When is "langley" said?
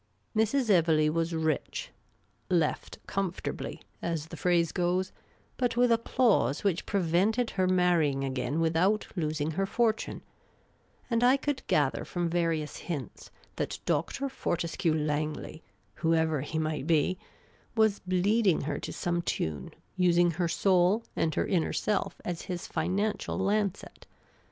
14.95-15.63